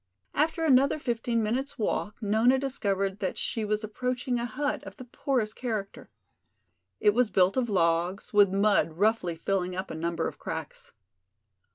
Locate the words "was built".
7.13-7.55